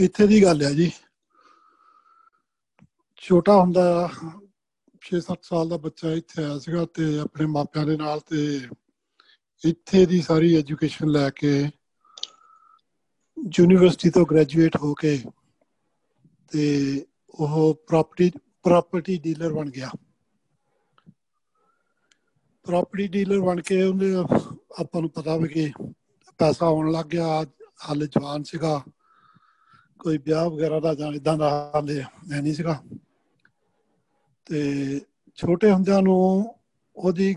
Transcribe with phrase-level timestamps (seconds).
[0.00, 0.90] ਇੱਥੇ ਦੀ ਗੱਲ ਹੈ ਜੀ।
[3.22, 3.82] ਛੋਟਾ ਹੁੰਦਾ
[5.02, 8.60] 6-7 ਸਾਲ ਦਾ ਬੱਚਾ ਇੱਥੇ ਆਇਆ ਸੀਗਾ ਤੇ ਆਪਣੇ ਮਾਪਿਆਂ ਦੇ ਨਾਲ ਤੇ
[9.62, 11.52] ਇੱਥੇ ਦੀ ਸਾਰੀ ਐਜੂਕੇਸ਼ਨ ਲੈ ਕੇ
[13.58, 15.16] ਯੂਨੀਵਰਸਿਟੀ ਤੋਂ ਗ੍ਰੈਜੂਏਟ ਹੋ ਕੇ
[16.52, 16.64] ਤੇ
[17.34, 18.30] ਉਹ ਪ੍ਰਾਪਰਟੀ
[18.62, 19.90] ਪ੍ਰਾਪਰਟੀ ਡੀਲਰ ਬਣ ਗਿਆ।
[22.66, 24.14] ਪ੍ਰਾਪਰਟੀ ਡੀਲਰ ਬਣ ਕੇ ਉਹਨੇ
[24.80, 25.70] ਆਪਾਂ ਨੂੰ ਪਤਾ ਵੀ ਕਿ
[26.38, 27.44] ਪੈਸਾ ਆਉਣ ਲੱਗ ਗਿਆ,
[27.88, 28.82] ਹਾਲੇ ਜਵਾਨ ਸੀਗਾ।
[30.00, 32.04] ਕੋਈ ਵਿਆਹ ਵਗੈਰਾ ਦਾ ਜਾਂ ਇਦਾਂ ਦਾ ਹਾਲੇ
[32.40, 32.82] ਨਹੀਂ ਸੀਗਾ।
[34.44, 35.00] ਤੇ
[35.34, 36.54] ਛੋਟੇ ਹੁੰਦਿਆਂ ਨੂੰ
[36.96, 37.36] ਉਹਦੀ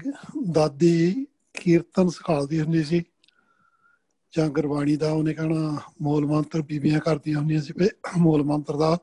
[0.52, 3.04] ਦਾਦੀ ਕੀਰਤਨ ਸਿਖਾਉਂਦੀ ਹੁੰਦੀ ਸੀ।
[4.34, 8.98] ਜਾਂ ਗੁਰਬਾਣੀ ਦਾ ਉਹਨੇ ਕਹਣਾ ਮੂਲ ਮੰਤਰ ਬੀਬੀਆਂ ਕਰਦੀਆਂ ਹੁੰਦੀਆਂ ਸੀ ਵੀ ਮੂਲ ਮੰਤਰ ਦਾ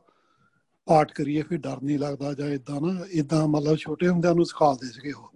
[0.86, 4.86] ਪਾਠ ਕਰੀਏ ਫਿਰ ਡਰ ਨਹੀਂ ਲੱਗਦਾ ਜਾਂ ਇਦਾਂ ਨਾ ਇਦਾਂ ਮਤਲਬ ਛੋਟੇ ਹੁੰਦਿਆਂ ਨੂੰ ਸਿਖਾਉਂਦੇ
[4.86, 5.30] ਸੀਗੇ ਉਹ।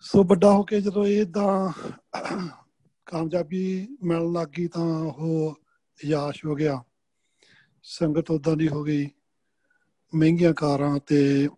[0.00, 1.72] ਸੋ ਵੱਡਾ ਹੋ ਕੇ ਜਦੋਂ ਇਹ ਇਦਾਂ
[3.06, 5.54] ਕਾਮਯਾਬੀ ਮਿਲਣ ਲੱਗੀ ਤਾਂ ਉਹ
[6.04, 6.82] ਯਾਸ਼ ਹੋ ਗਿਆ।
[7.82, 9.10] ਸੰਗਤ ਉਦਾਂ ਦੀ ਹੋ ਗਈ।
[10.14, 11.48] ਮਹਿੰਗੀਆਂ ਕਾਰਾਂ ਤੇ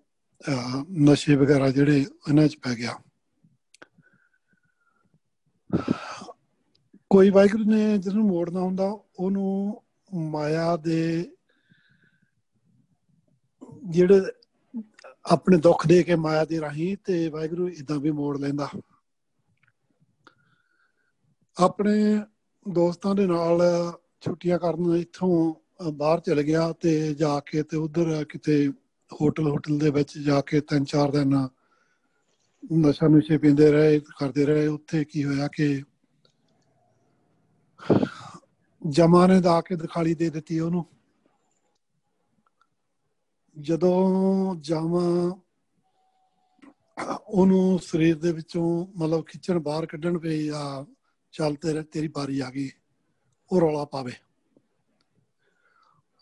[1.04, 2.98] ਨਸ਼ੇ ਵਗੈਰਾ ਜਿਹੜੇ ਇਹਨਾਂ 'ਚ ਪੈ ਗਿਆ।
[7.10, 9.82] ਕੋਈ ਵਾਹਿਗੁਰੂ ਨੇ ਜਿਹਨੂੰ ਮੋੜਨਾ ਹੁੰਦਾ, ਉਹਨੂੰ
[10.14, 11.32] ਮਾਇਆ ਦੇ
[13.84, 14.20] ਜਿਹੜੇ
[15.24, 18.68] ਆਪਣੇ ਦੁੱਖ ਦੇ ਕੇ ਮਾਇਆ ਦੇ ਰਾਹੀਂ ਤੇ ਵਾਹਿਗੁਰੂ ਇਦਾਂ ਵੀ ਮੋੜ ਲੈਂਦਾ।
[21.56, 21.94] ਆਪਣੇ
[22.68, 23.62] ਦੋਸਤਾਂ ਦੇ ਨਾਲ
[24.22, 25.54] ਛੁੱਟੀਆਂ ਕਰਨ ਇੱਥੋਂ
[25.92, 28.68] ਬਾਹਰ ਚਲੇ ਗਿਆ ਤੇ ਜਾ ਕੇ ਤੇ ਉਧਰ ਕਿਤੇ
[29.12, 31.48] ਹੋਟਲ ਹੋਟਲ ਦੇ ਵਿੱਚ ਜਾ ਕੇ ਤਿੰਨ ਚਾਰ ਦਿਨ
[32.72, 35.82] ਨਸ਼ਾ ਨੁਸ਼ੇ ਪੀਂਦੇ ਰਹੇ, ਕਰਦੇ ਰਹੇ। ਉੱਥੇ ਕੀ ਹੋਇਆ ਕਿ
[38.86, 40.84] ਜਮਾ ਨੇ ਦਾ ਕੇ ਦਿਖਾਲੀ ਦੇ ਦਿੱਤੀ ਉਹਨੂੰ।
[43.56, 45.36] ਜਦੋਂ ਜਾਮਾ
[47.28, 50.86] ਉਹਨੂੰ ਸਰੀਰ ਦੇ ਵਿੱਚੋਂ ਮਤਲਬ ਖਿੱਚਣ ਬਾਹਰ ਕੱਢਣ ਪਈ, ਆ,
[51.32, 52.70] ਚੱਲ ਤੇਰੇ, ਤੇਰੀ ਬਾਰੀ ਆ ਗਈ।
[53.50, 54.12] ਉਹ ਰੌਲਾ ਪਾਵੇ।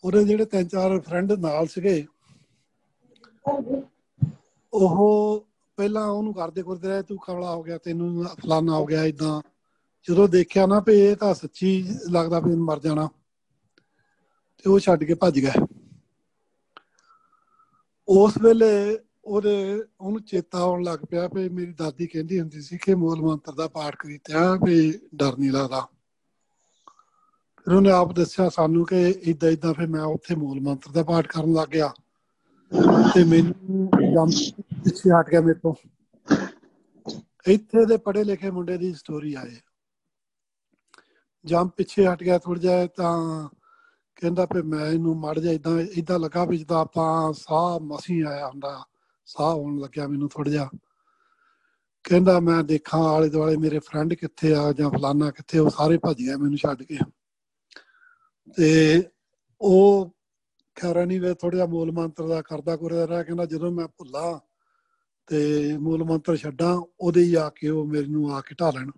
[0.03, 2.05] ਉਹਦੇ ਜਿਹੜੇ ਤਿੰਨ ਚਾਰ ਫਰੈਂਡ ਨਾਲ ਸੀਗੇ,
[4.73, 5.45] ਉਹ
[5.77, 9.41] ਪਹਿਲਾਂ ਉਹਨੂੰ ਕਰਦੇ ਕਰਦੇ ਰਹੇ, ਤੂੰ ਕਮਲਾ ਹੋ ਗਿਆ, ਤੈਨੂੰ ਫਲਾਨਾ ਹੋ ਗਿਆ ਇਦਾਂ
[10.07, 11.69] ਜਦੋਂ ਦੇਖਿਆ ਨਾ ਵੀ ਇਹ ਤਾਂ ਸੱਚੀ
[12.09, 13.07] ਲੱਗਦਾ ਵੀ ਮਰ ਜਾਣਾ,
[14.57, 15.65] ਤੇ ਉਹ ਛੱਡ ਕੇ ਭੱਜ ਗਿਆ।
[18.07, 22.95] ਉਸ ਵੇਲੇ ਉਹਦੇ, ਉਹਨੂੰ ਚੇਤਾ ਆਉਣ ਲੱਗ ਪਿਆ ਵੀ ਮੇਰੀ ਦਾਦੀ ਕਹਿੰਦੀ ਹੁੰਦੀ ਸੀ ਕਿ
[22.95, 25.87] ਮੂਲ ਮੰਤਰ ਦਾ ਪਾਠ ਕਰੀਤਿਆ ਵੀ ਡਰ ਨਹੀਂ ਲੱਗਦਾ।
[27.65, 31.27] ਫਿਰ ਉਹਨੇ ਆਪ ਦੱਸਿਆ ਸਾਨੂੰ ਕਿ ਇਦਾਂ ਇਦਾਂ ਫਿਰ ਮੈਂ ਉੱਥੇ ਮੂਲ ਮੰਤਰ ਦਾ ਪਾਠ
[31.27, 31.93] ਕਰਨ ਲੱਗ ਗਿਆ।
[33.13, 34.29] ਤੇ ਮੈਨੂੰ ਜੰਮ
[34.83, 35.73] ਪਿੱਛੇ ਹਟ ਗਿਆ ਮੇਰੇ ਤੋਂ।
[37.47, 39.55] ਇੱਥੇ ਦੇ ਪੜ੍ਹੇ ਲਿਖੇ ਮੁੰਡੇ ਦੀ ਸਟੋਰੀ ਆਏ
[41.45, 43.49] ਜੰਮ ਪਿੱਛੇ ਹਟ ਗਿਆ ਥੋੜਾ ਜਿਹਾ ਤਾਂ
[44.15, 48.47] ਕਹਿੰਦਾ ਵੀ ਮੈਂ ਇਹਨੂੰ ਮੜ ਜਾ ਇਦਾਂ ਇਦਾਂ ਲੱਗਾ ਵੀ ਜਿੱਦਾਂ ਆਪਾਂ ਸਾਹ ਮਸੀਂ ਆਇਆ
[48.47, 48.83] ਹੁੰਦਾ,
[49.25, 50.69] ਸਾਹ ਆਉਣ ਲੱਗਿਆ ਮੈਨੂੰ ਥੋੜਾ ਜਿਹਾ।
[52.03, 56.17] ਕਹਿੰਦਾ ਮੈਂ ਦੇਖਾਂ ਆਲੇ ਦੁਆਲੇ ਮੇਰੇ ਫਰੈਂਡ ਕਿੱਥੇ ਆ ਜਾਂ ਫਲਾਨਾ ਕਿੱਥੇ ਉਹ ਸਾਰੇ ਭੱਜ
[56.17, 56.97] ਗਏ ਮੈਨੂੰ ਛੱਡ ਕੇ।
[58.53, 59.03] ਤੇ
[59.61, 60.11] ਉਹ
[60.75, 64.39] ਖੈਰ ਨਹੀਂ ਵੇ ਥੋੜਾ ਜਿਹਾ ਮੂਲ ਮੰਤਰ ਦਾ ਕਰਦਾ ਕੁਰਦਾ ਰਿਹਾ, ਕਹਿੰਦਾ ਜਦੋਂ ਮੈਂ ਭੁੱਲਾ
[65.27, 68.91] ਤੇ ਮੂਲ ਮੰਤਰ ਛੱਡਾਂ, ਉਹਦੇ ਹੀ ਆ ਕੇ ਉਹ ਮੇਰੇ ਨੂੰ ਆ ਕੇ ਢਾ ਲੈਣ।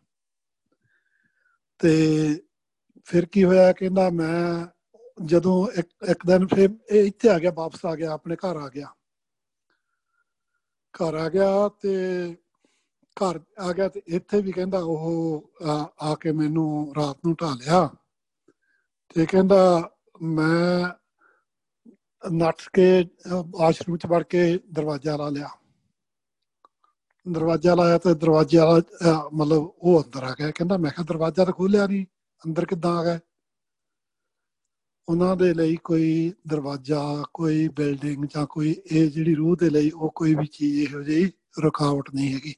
[1.79, 1.93] ਤੇ
[3.03, 4.67] ਫਿਰ ਕੀ ਹੋਇਆ, ਕਹਿੰਦਾ ਮੈਂ
[5.25, 8.69] ਜਦੋਂ ਇੱਕ ਇੱਕ ਦਿਨ ਫਿਰ ਇਹ ਇੱਥੇ ਆ ਗਿਆ, ਵਾਪਸ ਆ ਗਿਆ, ਆਪਣੇ ਘਰ ਆ
[8.69, 8.93] ਗਿਆ।
[10.93, 12.35] ਘਰ ਆ ਗਿਆ ਤੇ
[13.17, 15.51] ਘਰ ਆ ਗਿਆ ਤੇ ਇੱਥੇ ਵੀ ਕਹਿੰਦਾ ਉਹ
[16.01, 17.89] ਆ ਕੇ ਮੈਨੂੰ ਰਾਤ ਨੂੰ ਢਾ ਲਿਆ।
[19.17, 19.89] ਤੇ ਕਹਿੰਦਾ,
[20.21, 20.89] ਮੈਂ
[22.23, 22.85] ਨੱਠ ਕੇ
[23.59, 24.41] ਆਸ਼ਰਮ ਚ ਵੜ ਕੇ
[24.71, 25.47] ਦਰਵਾਜ਼ਾ ਲਾ ਲਿਆ।
[27.25, 31.53] ਦਰਵਾਜ਼ਾ ਲਾਇਆ ਤੇ ਦਰਵਾਜ਼ੇ ਵਾਲਾ ਮਤਲਬ ਉਹ ਅੰਦਰ ਆ ਗਿਆ। ਕਹਿੰਦਾ, ਮੈਂ ਕਿਹਾ, ਦਰਵਾਜ਼ਾ ਤਾਂ
[31.53, 32.05] ਖੋਲਿਆ ਨਹੀਂ
[32.43, 33.19] ਅੰਦਰ ਕਿੱਦਾਂ ਆ ਗਏ
[35.07, 40.11] ਉਹਨਾਂ ਦੇ ਲਈ ਕੋਈ ਦਰਵਾਜ਼ਾ, ਕੋਈ ਬਿਲਡਿੰਗ ਜਾਂ ਕੋਈ ਇਹ ਜਿਹੜੀ ਰੂਹ ਦੇ ਲਈ ਉਹ
[40.15, 41.31] ਕੋਈ ਵੀ ਚੀਜ਼ ਇਹੋ ਜਿਹੀ
[41.63, 42.53] ਰੁਕਾਵਟ ਨਹੀਂ ਹੈਗੀ।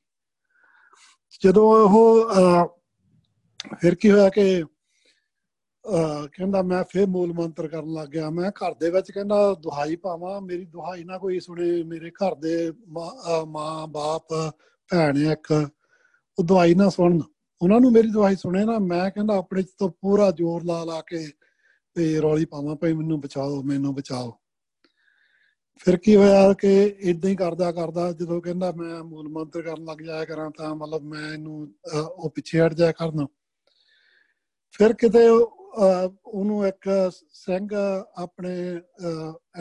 [1.41, 2.77] ਜਦੋਂ ਉਹ
[3.79, 4.63] ਫਿਰ ਕੀ ਹੋਇਆ ਕਿ
[5.85, 10.39] ਕਹਿੰਦਾ ਮੈਂ ਫੇਰ ਮੂਲ ਮੰਤਰ ਕਰਨ ਲੱਗ ਗਿਆ। ਮੈਂ ਘਰ ਦੇ ਵਿੱਚ ਕਹਿੰਦਾ ਦੁਹਾਈ ਪਾਵਾਂ,
[10.41, 12.71] ਮੇਰੀ ਦੁਹਾਈ ਨਾ ਕੋਈ ਸੁਣੇ, ਮੇਰੇ ਘਰ ਦੇ
[13.47, 14.33] ਮਾਂ ਬਾਪ,
[14.89, 15.51] ਭੈਣ ਇੱਕ,
[16.37, 17.21] ਉਹ ਦੁਹਾਈ ਨਾ ਸੁਣਨ।
[17.61, 21.25] ਉਹਨਾਂ ਨੂੰ ਮੇਰੀ ਦੁਹਾਈ ਸੁਣੇ ਨਾ, ਮੈਂ ਕਹਿੰਦਾ ਆਪਣੇ ਤੋਂ ਪੂਰਾ ਜ਼ੋਰ ਲਾ ਲਾ ਕੇ
[21.95, 24.31] ਤੇ ਰੌਲੀ ਪਾਵਾਂ, ਭਈ ਮੈਨੂੰ ਬਚਾਓ ਮੈਨੂੰ ਬਚਾਓ।
[25.85, 26.69] ਫਿਰ ਕੀ ਹੋਇਆ ਕਿ
[27.09, 31.03] ਇਦਾਂ ਹੀ ਕਰਦਾ ਕਰਦਾ, ਜਦੋਂ ਕਹਿੰਦਾ ਮੈਂ ਮੂਲ ਮੰਤਰ ਕਰਨ ਲੱਗ ਜਾਇਆ ਕਰਾਂ ਤਾਂ ਮਤਲਬ
[31.13, 33.25] ਮੈਂ ਇਹਨੂੰ ਉਹ ਪਿੱਛੇ ਹਟ ਜਾਇਆ ਕਰਨਾ।
[34.79, 35.27] ਫਿਰ ਕਿਤੇ
[35.77, 36.89] ਉਹਨੂੰ ਇੱਕ
[37.33, 37.69] ਸਿੰਘ
[38.17, 38.55] ਆਪਣੇ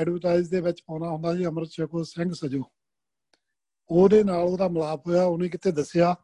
[0.01, 2.63] ਐਡਵਰਟਾਈਜ਼ ਦੇ ਵਿੱਚ ਪਾਉਣਾ ਹੁੰਦਾ ਜੀ ਅਮਰਤ ਛਕੋ ਸਿੰਘ ਸਜੋ।
[3.91, 6.15] ਉਹਦੇ ਨਾਲ ਉਹਦਾ ਮਲਾਪ ਹੋਇਆ, ਉਹਨੇ ਕਿਤੇ ਦੱਸਿਆ,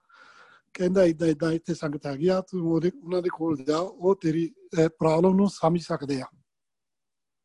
[0.74, 4.46] ਕਹਿੰਦਾ ਇਦਾਂ ਇਦਾਂ ਇੱਥੇ ਸੰਗਤ ਆ ਗਿਆ ਤੂੰ ਉਹਦੇ, ਉਹਨਾਂ ਦੇ ਕੋਲ ਜਾ, ਉਹ ਤੇਰੀ
[4.74, 6.26] ਪ੍ਰੋਬਲਮ ਨੂੰ ਸਮਝ ਸਕਦੇ ਆ।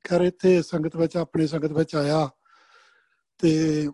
[0.06, 2.30] ਕਰ ਇੱਥੇ ਸੰਗਤ ਵਿੱਚ, ਆਪਣੇ ਸੰਗਤ ਵਿੱਚ ਆਇਆ
[3.40, 3.90] ਤੇ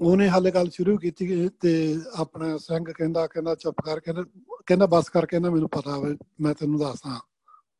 [0.00, 1.72] ਉਹਨੇ ਹਾਲੇ ਗੱਲ ਸ਼ੁਰੂ ਕੀਤੀ ਤੇ
[2.14, 4.24] ਆਪਣਾ ਸਿੰਘ ਕਹਿੰਦਾ ਕਹਿੰਦਾ ਚੁੱਪ ਕਰ, ਕਹਿੰਦਾ
[4.66, 7.20] ਕਹਿੰਦਾ ਬਸ ਕਰ ਕਹਿੰਦਾ ਮੈਨੂੰ ਪਤਾ ਵੇ, ਮੈਂ ਤੈਨੂੰ ਦੱਸਦਾ।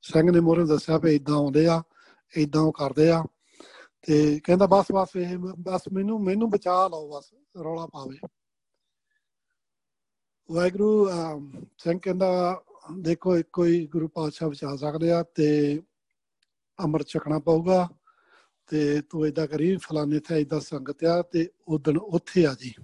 [0.03, 1.83] ਸਿੰਘ ਨੇ ਮੋਰੇ ਦੱਸਿਆ ਵੀ ਇਦਾਂ ਆਉਂਦੇ ਆ
[2.37, 3.25] ਇਦਾਂ ਉਹ ਕਰਦੇ ਆ।
[4.07, 7.35] ਤੇ ਕਹਿੰਦਾ ਬਸ ਬਸ ਇਹ ਬਸ ਮੈਨੂੰ ਮੈਨੂੰ ਬਚਾ ਲਓ ਬਸ,
[7.65, 8.19] ਰੌਲਾ ਪਾਵੇ।
[10.51, 11.09] ਵਾਹਿਗੁਰੂ
[11.79, 12.63] ਸਿੰਘ ਕਹਿੰਦਾ,
[12.99, 15.83] ਦੇਖੋ ਇੱਕੋ ਹੀ ਗੁਰੂ ਪਾਤਸ਼ਾਹ ਬਚਾ ਸਕਦੇ ਆ ਤੇ
[16.79, 17.89] ਅੰਮ੍ਰਿਤ ਛਕਣਾ ਪਊਗਾ।
[18.67, 22.75] ਤੇ ਤੂੰ ਇਦਾਂ ਕਰੀ, ਫਲਾਣੇ ਤੇ ਇਦਾਂ ਸੰਗਤ ਆ ਤੇ ਉਦਣ ਉੱਥੇ ਆ ਜੀ।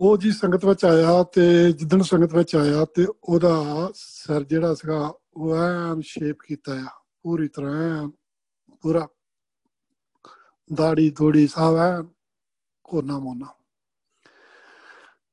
[0.00, 5.14] ਉਹ ਜੀ ਸੰਗਤ ਵਿੱਚ ਆਇਆ ਤੇ ਜਿੱਦਣ ਸੰਗਤ ਵਿੱਚ ਆਇਆ ਤੇ ਉਹਦਾ ਸਿਰ ਜਿਹੜਾ ਸੀਗਾ
[5.36, 6.86] ਉਹ ਐਨ ਸ਼ੇਪ ਕੀਤਾ ਆ।
[7.22, 8.08] ਪੂਰੀ ਤਰ੍ਹਾਂ
[8.80, 9.08] ਪੂਰਾ
[10.74, 12.04] ਦਾੜੀ ਥੋੜੀ ਸਾਵਾ
[12.84, 13.46] ਕੋਨਾ ਮੋਨਾ।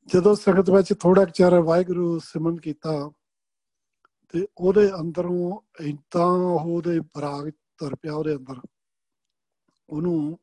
[0.08, 3.12] ਜਦੋਂ ਸੰਗਤ ਵਿੱਚ ਥੋੜਾ ਚਿਰ ਵਾਹਿਗੁਰੂ ਸਿਮਰਨ ਕੀਤਾ
[4.30, 6.26] ਤੇ ਉਹਦੇ ਅੰਦਰੋਂ ਇੰਤਾ
[6.64, 8.62] ਉਹਦੇ ਬਰਾਗ ਤਰ ਪਿਆ ਉਹਦੇ ਅੰਦਰ।
[9.90, 10.40] ਉਹਨੂੰ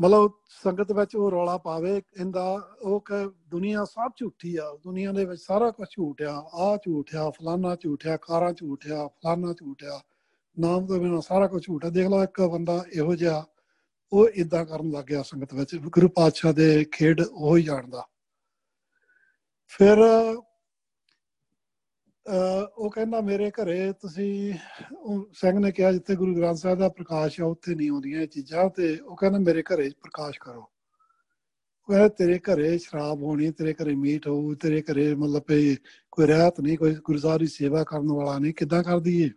[0.00, 2.44] ਮਤਲਬ ਸੰਗਤ ਵਿੱਚ ਉਹ ਰੌਲਾ ਪਾਵੇ, ਇਹਦਾ
[2.82, 7.14] ਉਹ ਕਿ ਦੁਨੀਆ ਸਭ ਝੂਠੀ ਆ, ਦੁਨੀਆ ਦੇ ਵਿੱਚ ਸਾਰਾ ਕੁਝ ਝੂਠ ਆ ਆ ਝੂਠ
[7.14, 10.00] ਆ, ਫਲਾਨਾ ਝੂਠ ਆ, ਕਾਰਾਂ ਝੂਠ ਆ, ਫਲਾਨਾ ਝੂਠ ਆ,
[10.58, 13.44] ਨਾਮ ਤੋਂ ਬਿਨਾਂ ਸਾਰਾ ਕੁਝ ਝੂਠ ਆ। ਦੇਖ ਲਓ ਇੱਕ ਬੰਦਾ ਇਹੋ ਜਿਹਾ,
[14.12, 18.06] ਉਹ ਇਦਾਂ ਕਰਨ ਲੱਗ ਗਿਆ ਸੰਗਤ ਵਿੱਚ, ਗੁਰੂ ਪਾਤਸ਼ਾਹ ਦੇ ਖੇਡ ਉਹ ਹੀ ਜਾਣਦਾ।
[19.66, 19.98] ਫਿਰ
[22.26, 24.54] ਉਹ ਕਹਿੰਦਾ ਮੇਰੇ ਘਰੇ ਤੁਸੀਂ
[25.32, 28.68] ਸਿੰਘ ਨੇ ਕਿਹਾ ਜਿੱਥੇ ਗੁਰੂ ਗ੍ਰੰਥ ਸਾਹਿਬ ਦਾ ਪ੍ਰਕਾਸ਼ ਆ, ਉੱਥੇ ਨਹੀਂ ਆਉਂਦੀਆਂ ਇਹ ਚੀਜ਼ਾਂ
[28.76, 33.94] ਤੇ ਉਹ ਕਹਿੰਦਾ ਮੇਰੇ ਘਰੇ ਪ੍ਰਕਾਸ਼ ਕਰੋ। ਉਹ ਕਹਿੰਦਾ ਤੇਰੇ ਘਰੇ ਸ਼ਰਾਬ ਹੋਣੀ, ਤੇਰੇ ਘਰੇ
[33.94, 35.42] ਮੀਟ ਹੋਊ, ਤੇਰੇ ਘਰੇ ਮਤਲਬ
[36.12, 39.30] ਕੋਈ ਰਹਿਤ ਨਹੀਂ, ਕੋਈ ਗੁਰੂ ਸਾਹਿਬ ਦੀ ਸੇਵਾ ਕਰਨ ਵਾਲਾ ਨਹੀਂ, ਕਿੱਦਾਂ ਕਰਦੀ ਏ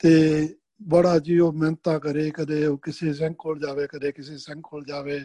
[0.00, 0.56] ਤੇ
[0.88, 4.84] ਬੜਾ ਜੀ ਉਹ ਮਿਹਨਤਾਂ ਕਰੇ, ਕਦੇ ਉਹ ਕਿਸੇ ਸਿੰਘ ਕੋਲ ਜਾਵੇ, ਕਦੇ ਕਿਸੇ ਸਿੰਘ ਕੋਲ
[4.84, 5.20] ਜਾਵੇ।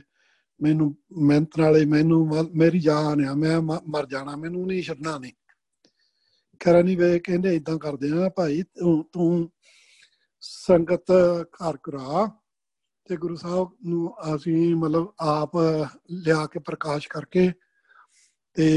[0.59, 5.31] ਮੈਨੂੰ ਮਿਹਨਤ ਨਾਲੇ ਮੈਨੂੰ ਮੇਰੀ ਜਾਨ ਆ ਮੈਂ, ਮਰ ਜਾਣਾ, ਮੈਨੂੰ ਨਹੀਂ ਛੱਡਣਾ ਨਹੀਂ।
[6.61, 9.49] ਕਰਨੀ ਵੇ, ਕਹਿੰਦੇ ਇਦਾਂ ਕਰਦੇ ਆ ਭਾਈ, ਤੂੰ ਤੂੰ
[10.41, 11.11] ਸੰਗਤ
[11.55, 12.25] ਘਰ ਕਰਾ
[13.09, 15.57] ਤੇ ਗੁਰੂ ਸਾਹਿਬ ਨੂੰ ਅਸੀਂ ਮਤਲਬ ਆਪ
[16.25, 17.51] ਲਿਆ ਕੇ ਪ੍ਰਕਾਸ਼ ਕਰਕੇ
[18.55, 18.67] ਤੇ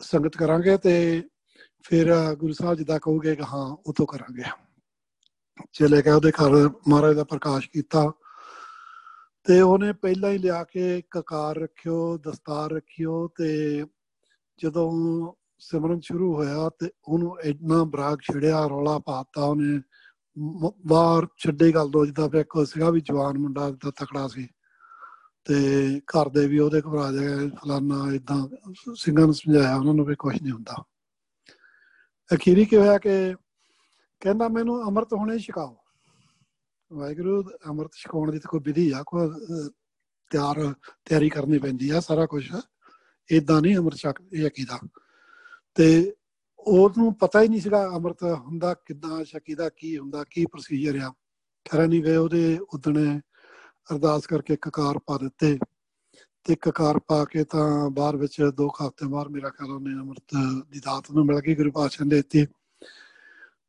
[0.00, 1.22] ਸੰਗਤ ਕਰਾਂਗੇ ਤੇ
[1.82, 4.42] ਫਿਰ ਗੁਰੂ ਸਾਹਿਬ ਜਿੱਦਾਂ ਕਹੋਗੇ ਕਿ ਹਾਂ ਉਹ ਤੋਂ ਕਰਾਂਗੇ।
[5.72, 8.10] ਚਲੇ ਗਿਆ ਉਹਦੇ ਘਰ, ਮਹਾਰਾਜ ਦਾ ਪ੍ਰਕਾਸ਼ ਕੀਤਾ
[9.46, 13.84] ਤੇ ਉਹਨੇ ਪਹਿਲਾਂ ਹੀ ਲਿਆ ਕੇ ਕਕਾਰ ਰੱਖਿਓ, ਦਸਤਾਰ ਰੱਖਿਓ ਤੇ
[14.58, 14.90] ਜਦੋਂ
[15.70, 19.80] ਸਿਮਰਨ ਸ਼ੁਰੂ ਹੋਇਆ ਤੇ ਉਹਨੂੰ ਇੰਨਾ ਬਰਾਗ ਛੜਿਆ, ਰੌਲਾ ਪਾਤਾ ਉਹਨੇ।
[20.86, 24.48] ਬਾਹਰ ਛੱਡੇ ਗੱਲ ਦੋ ਜਿੱਦਾਂ ਫਿਰ ਕੋ ਸੀਗਾ ਵੀ ਜਵਾਨ ਮੁੰਡਾ ਦਾ ਤਕੜਾ ਸੀ।
[25.44, 25.54] ਤੇ
[26.00, 28.48] ਘਰ ਦੇ ਵੀ ਉਹਦੇ ਘਬਰਾ ਜਾਏ, ਫਲਾਨਾ ਇਦਾਂ
[28.94, 30.84] ਸਿੰਘਾਂ ਨੂੰ ਸਮਝਾਇਆ, ਉਹਨਾਂ ਨੂੰ ਵੀ ਕੁਝ ਨਹੀਂ ਹੁੰਦਾ।
[32.34, 33.34] ਅਖੀਰੀ ਕੀ ਹੋਇਆ ਕਿ
[34.20, 35.76] ਕਹਿੰਦਾ, ਮੈਨੂੰ ਅੰਮ੍ਰਿਤ ਹੁਣੇ ਛਕਾਓ।
[36.92, 39.28] ਵਾਹਿਗੁਰੂ, ਅੰਮ੍ਰਿਤ ਛਕਾਉਣ ਦੀ ਕੋਈ ਵਿਧੀ ਆ, ਕੋਈ
[40.30, 40.74] ਤਿਆਰ,
[41.04, 42.44] ਤਿਆਰੀ ਕਰਨੀ ਪੈਂਦੀ ਆ, ਸਾਰਾ ਕੁਝ
[43.30, 44.78] ਇਦਾਂ ਨਹੀਂ ਅੰਮ੍ਰਿਤ ਛਕ, ਇਹ ਅਕੀਦਾ
[45.74, 46.14] ਤੇ
[46.58, 51.12] ਉਹਨੂੰ ਪਤਾ ਹੀ ਨਹੀਂ ਸੀਗਾ ਅੰਮ੍ਰਿਤ ਹੁੰਦਾ ਕਿੱਦਾਂ ਸ਼ਕੀ ਦਾ ਕੀ ਹੁੰਦਾ, ਕੀ ਪ੍ਰੋਸੀਜਰ ਆ।
[51.70, 53.20] ਖਰਾ ਨਹੀਂ ਵੇ ਉਹਦੇ, ਉਦਣੇ
[53.92, 55.58] ਅਰਦਾਸ ਕਰਕੇ ਕਕਾਰ ਪਾ ਦਿੱਤੇ।
[56.44, 60.24] ਤੇ ਕਕਾਰ ਪਾ ਕੇ ਤਾਂ ਬਾਹਰ ਵਿੱਚ ਦੋ ਹਫ਼ਤੇ ਬਾਅਦ ਮੇਰਾ ਖਿਆਲ ਉਹਨੇ ਅੰਮ੍ਰਿਤ
[60.70, 62.46] ਦੀ ਦਾਤ ਨੂੰ ਮਿਲ ਗਈ, ਗੁਰੂ ਪਾਤਸ਼ਾਹ ਨੇ ਦਿੱਤੀ।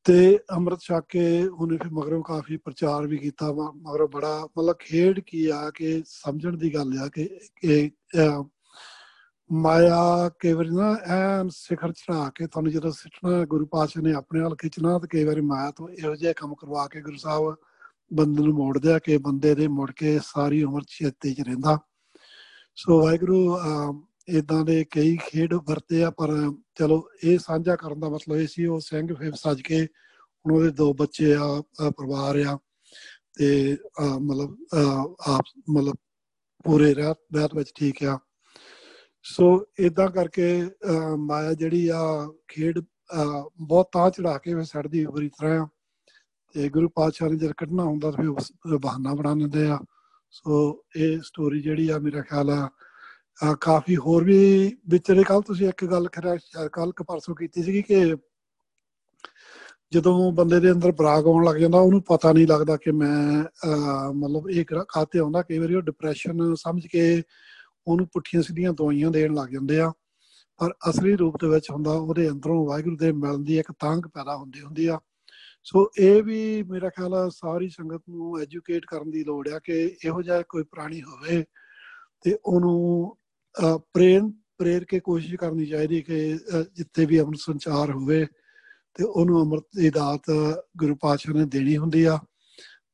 [0.03, 5.19] ਤੇ ਅੰਮ੍ਰਿਤ ਛਕ ਕੇ ਉਹਨੇ ਫਿਰ ਮਗਰੋਂ ਕਾਫੀ ਪ੍ਰਚਾਰ ਵੀ ਕੀਤਾ। ਮਗਰੋਂ ਬੜਾ ਮਤਲਬ ਖੇਡ
[5.19, 7.91] ਕੀ ਆ ਕਿ ਸਮਝਣ ਦੀ ਗੱਲ ਆ ਕਿ
[9.49, 14.39] ਮਾਇਆ ਕਈ ਵਾਰੀ ਨਾ ਐਨ ਸਿਖਰ ਚੜਾ ਕੇ ਤੁਹਾਨੂੰ ਜਦੋਂ ਸਿੱਟਣਾ ਗੁਰੂ ਪਾਤਸ਼ਾਹ ਨੇ ਆਪਣੇ
[14.39, 17.55] ਨਾਲ ਖਿੱਚਣਾ ਤੇ ਕਈ ਵਾਰੀ ਮਾਇਆ ਤੋਂ ਇਹੋ ਜਿਹਾ ਕੰਮ ਕਰਵਾ ਕੇ ਗੁਰੂ ਸਾਹਿਬ
[18.13, 21.77] ਬੰਦੇ ਨੂੰ ਮੋੜਦੇ ਆ ਕਿ ਬੰਦੇ ਦੇ ਮੁੜ ਕੇ ਸਾਰੀ ਉਮਰ ਚੇਤੇ 'ਚ ਰਹਿੰਦਾ।
[22.75, 23.57] ਸੋ ਵਾਹਿਗੁਰੂ
[24.37, 26.29] ਇਦਾਂ ਦੇ ਕਈ ਖੇਡ ਵਰਤੇ ਆ, ਪਰ
[26.75, 29.87] ਚਲੋ ਇਹ ਸਾਂਝਾ ਕਰਨ ਦਾ ਮਤਲਬ ਇਹ ਸੀ, ਉਹ ਸਿੰਘ ਫਿਰ ਸੱਜ ਕੇ
[30.45, 31.61] ਉਹਨਾਂ ਦੇ ਦੋ ਬੱਚੇ ਆ
[31.97, 32.57] ਪਰਿਵਾਰ ਆ
[33.37, 34.55] ਤੇ ਮਤਲਬ
[35.27, 35.95] ਆਪ ਮਤਲਬ
[36.65, 38.17] ਪੂਰੇ ਰਾਤ ਰਾਤ ਵਿੱਚ ਠੀਕ ਆ।
[39.25, 39.45] ਸੋ
[39.79, 40.47] ਇਦਾਂ ਕਰਕੇ
[41.17, 42.79] ਮਾਇਆ ਜਿਹੜੀ ਆ, ਖੇਡ
[43.59, 45.65] ਬਹੁਤ ਤਾਂ ਚੜਾ ਕੇ ਫਿਰ ਸੜਦੀ ਬੁਰੀ ਤਰ੍ਹਾਂ
[46.55, 49.79] ਤੇ ਗੁਰੂ ਪਾਤਸ਼ਾਹ ਨੇ ਜਦ ਕੱਢਣਾ ਹੁੰਦਾ ਤਾਂ ਫਿਰ ਬਹਾਨਾ ਬਣਾ ਦਿੰਦੇ ਆ।
[50.33, 50.59] ਸੋ
[50.95, 52.69] ਇਹ ਸਟੋਰੀ ਜਿਹੜੀ ਆ ਮੇਰਾ ਖਿਆਲ ਆ
[53.61, 54.37] ਕਾਫੀ ਹੋਰ ਵੀ
[54.89, 56.35] ਵਿਚਰੇ ਕੱਲ ਤੁਸੀਂ ਇੱਕ ਗੱਲ ਖਰਾ
[56.73, 58.15] ਕੱਲ ਕ ਪਰਸੋਂ ਕੀਤੀ ਸੀਗੀ ਕਿ
[59.93, 63.43] ਜਦੋਂ ਬੰਦੇ ਦੇ ਅੰਦਰ ਬਰਾਗ ਆਉਣ ਲੱਗ ਜਾਂਦਾ, ਉਹਨੂੰ ਪਤਾ ਨਹੀਂ ਲੱਗਦਾ ਕਿ ਮੈਂ
[64.13, 67.21] ਮਤਲਬ ਇਹ ਖਾਤੇ ਆਉਂਦਾ। ਕਈ ਵਾਰੀ ਉਹ ਡਿਪਰੈਸ਼ਨ ਸਮਝ ਕੇ
[67.87, 69.91] ਉਹਨੂੰ ਪੁੱਠੀਆਂ ਸਿੱਧੀਆਂ ਦਵਾਈਆਂ ਦੇਣ ਲੱਗ ਜਾਂਦੇ ਆ।
[70.59, 74.35] ਪਰ ਅਸਲੀ ਰੂਪ ਦੇ ਵਿੱਚ ਹੁੰਦਾ, ਉਹਦੇ ਅੰਦਰੋਂ ਵਾਹਿਗੁਰੂ ਦੇ ਮਿਲਣ ਦੀ ਇੱਕ ਤਾਂਗ ਪੈਦਾ
[74.37, 74.99] ਹੁੰਦੀ ਹੁੰਦੀ ਆ।
[75.65, 79.73] ਸੋ ਇਹ ਵੀ ਮੇਰਾ ਖਿਆਲ ਆ, ਸਾਰੀ ਸੰਗਤ ਨੂੰ ਐਜੂਕੇਟ ਕਰਨ ਦੀ ਲੋੜ ਆ ਕਿ
[80.05, 81.43] ਇਹੋ ਜਿਹਾ ਕੋਈ ਪ੍ਰਾਣੀ ਹੋਵੇ
[82.25, 83.17] ਤੇ ਉਹਨੂੰ
[83.93, 86.37] ਪ੍ਰੇਮ, ਪ੍ਰੇਰ ਕੇ ਕੋਸ਼ਿਸ਼ ਕਰਨੀ ਚਾਹੀਦੀ ਕਿ
[86.75, 88.25] ਜਿੱਥੇ ਵੀ ਅਮਰ ਸੰਚਾਰ ਹੋਵੇ
[88.95, 90.29] ਤੇ ਉਹਨੂੰ ਅੰਮ੍ਰਿਤ ਦੀ ਦਾਤ
[90.77, 92.17] ਗੁਰੂ ਪਾਤਸ਼ਾਹ ਨੇ ਦੇਣੀ ਹੁੰਦੀ ਆ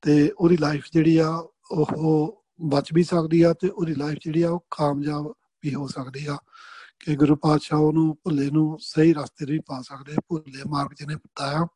[0.03, 1.29] ਤੇ ਉਹਦੀ ਲਾਈਫ ਜਿਹੜੀ ਆ,
[1.71, 6.25] ਉਹ ਬਚ ਵੀ ਸਕਦੀ ਆ ਤੇ ਉਹਦੀ ਲਾਈਫ ਜਿਹੜੀ ਆ ਉਹ ਕਾਮਯਾਬ ਵੀ ਹੋ ਸਕਦੀ
[6.25, 6.37] ਆ।
[6.99, 11.67] ਕਿ ਗੁਰੂ ਪਾਤਸ਼ਾਹ ਉਹਨੂੰ ਭੁੱਲੇ ਨੂੰ ਸਹੀ ਰਸਤੇ ਤੇ ਪਾ ਸਕਦੇ ਭੁੱਲੇ ਮਾਰਗ ਜਿਹਨੇ ਪਤਾਇਆ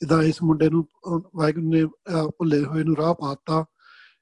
[0.00, 0.88] ਜਿੱਦਾਂ ਇਸ ਮੁੰਡੇ ਨੂੰ
[1.36, 1.84] ਵਾਹਿਗੁਰੂ ਨੇ
[2.30, 3.64] ਭੁੱਲੇ ਹੋਏ ਨੂੰ ਰਾਹ ਪਾਤਾ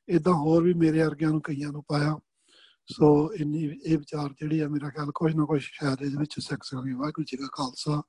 [0.08, 2.18] ਇਦਾਂ ਹੋਰ ਵੀ ਮੇਰੇ ਵਰਗਿਆਂ ਨੂੰ ਕਈਆਂ ਨੂੰ ਪਾਇਆ।
[2.87, 6.62] ਸੋ ਇੰਨੀ ਇਹ ਵਿਚਾਰ ਜਿਹੜੀ ਆ, ਮੇਰਾ ਖਿਆਲ ਕੁਝ ਨਾ ਕੁਝ ਸ਼ਾਇਦ ਇਹਦੇ ਵਿੱਚ ਸਿੱਖ
[6.62, 8.02] ਸਕਾਂਗੇ ਵਾਹਿਗੁਰੂ ਜੀ ਕਾ ਖਾਲਸਾ,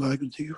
[0.00, 0.56] ਵਾਹਿਗੁਰੂ ਜੀ ਕੀ ਫਤਿਹ।